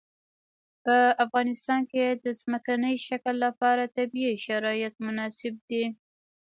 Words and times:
په 0.83 0.95
افغانستان 1.23 1.81
کې 1.91 2.03
د 2.23 2.25
ځمکنی 2.41 2.95
شکل 3.07 3.35
لپاره 3.45 3.91
طبیعي 3.97 4.35
شرایط 4.45 4.93
مناسب 5.05 5.53
دي. 5.69 5.83